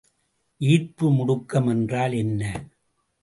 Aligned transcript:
ஈர்ப்பு 0.61 1.07
முடுக்கம் 1.11 1.69
என்றால் 1.69 2.13
என்ன? 2.13 2.41